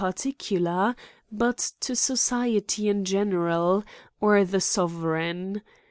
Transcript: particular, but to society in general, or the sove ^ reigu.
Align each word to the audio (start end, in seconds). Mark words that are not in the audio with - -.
particular, 0.03 0.95
but 1.31 1.73
to 1.79 1.95
society 1.95 2.89
in 2.89 3.05
general, 3.05 3.83
or 4.19 4.43
the 4.43 4.57
sove 4.57 4.93
^ 4.93 4.93
reigu. 5.03 5.61